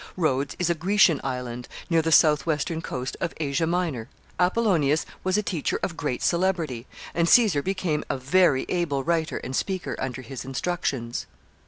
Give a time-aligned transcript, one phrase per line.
[0.17, 5.43] Rhodes is a Grecian island, near the southwestern coast of Asia Minor Apollonius was a
[5.43, 10.43] teacher of great celebrity, and Caesar became a very able writer and speaker under his
[10.43, 11.27] instructions.